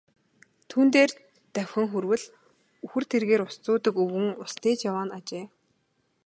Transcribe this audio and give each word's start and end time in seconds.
Түүн 0.69 0.87
дээр 0.95 1.11
давхин 1.55 1.85
хүрвэл 1.91 2.25
үхэр 2.85 3.03
тэргээр 3.11 3.41
ус 3.47 3.55
зөөдөг 3.65 3.95
өвгөн 4.03 4.29
ус 4.43 4.53
тээж 4.63 4.79
яваа 4.89 5.05
нь 5.07 5.15
ажээ. 5.17 5.45